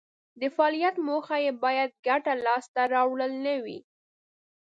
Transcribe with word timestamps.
د 0.41 0.41
فعالیت 0.55 0.95
موخه 1.07 1.37
یې 1.45 1.51
باید 1.63 1.89
ګټه 2.07 2.33
لاس 2.45 2.65
ته 2.75 2.81
راوړل 2.93 3.31
نه 3.45 3.55
وي. 3.63 3.79